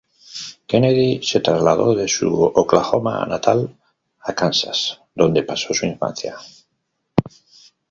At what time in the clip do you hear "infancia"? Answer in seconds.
5.85-6.37